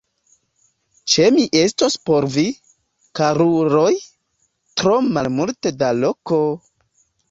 [1.15, 2.47] Ĉe mi estos por vi,
[3.21, 3.95] karuloj,
[4.81, 6.47] tro malmulte da loko!